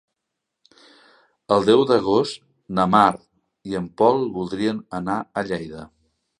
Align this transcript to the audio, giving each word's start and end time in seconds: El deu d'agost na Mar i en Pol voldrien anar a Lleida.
El 1.57 1.67
deu 1.67 1.83
d'agost 1.91 2.41
na 2.79 2.87
Mar 2.95 3.05
i 3.73 3.79
en 3.83 3.93
Pol 4.03 4.27
voldrien 4.41 4.85
anar 5.03 5.23
a 5.43 5.49
Lleida. 5.53 5.89